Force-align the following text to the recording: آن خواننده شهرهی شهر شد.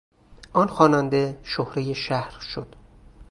آن 0.53 0.67
خواننده 0.67 1.39
شهرهی 1.43 1.95
شهر 1.95 2.39
شد. 2.39 2.75